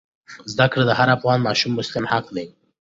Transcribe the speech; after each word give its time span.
زده 0.51 0.65
کړه 0.71 0.83
د 0.87 0.91
هر 0.99 1.07
افغان 1.17 1.39
ماشوم 1.47 1.71
مسلم 1.79 2.05
حق 2.11 2.25
دی. 2.35 2.45